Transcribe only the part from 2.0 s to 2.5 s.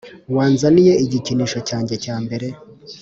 cya mbere,